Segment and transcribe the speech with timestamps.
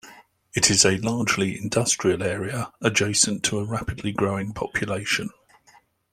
[0.55, 5.29] It is a largely industrial area adjacent to a rapidly growing population.